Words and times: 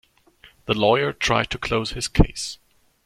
The 0.65 0.73
lawyer 0.73 1.13
tried 1.13 1.51
to 1.51 1.59
lose 1.69 1.91
his 1.91 2.07
case. 2.07 2.57